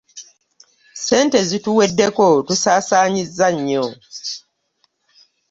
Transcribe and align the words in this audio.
Ssente 0.99 1.39
zituweddeko 1.49 2.27
tusaasaanyizza 2.47 3.47
nnyo. 3.55 3.85